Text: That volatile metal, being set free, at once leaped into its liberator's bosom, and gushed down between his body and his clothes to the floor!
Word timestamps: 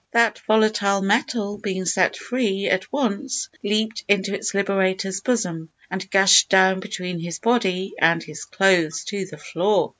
That 0.13 0.39
volatile 0.47 1.03
metal, 1.03 1.59
being 1.59 1.85
set 1.85 2.17
free, 2.17 2.65
at 2.67 2.91
once 2.91 3.49
leaped 3.63 4.03
into 4.07 4.33
its 4.33 4.55
liberator's 4.55 5.21
bosom, 5.21 5.69
and 5.91 6.09
gushed 6.09 6.49
down 6.49 6.79
between 6.79 7.19
his 7.19 7.37
body 7.37 7.93
and 7.99 8.23
his 8.23 8.45
clothes 8.45 9.03
to 9.09 9.27
the 9.27 9.37
floor! 9.37 9.89